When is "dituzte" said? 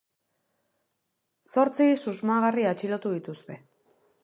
3.19-3.63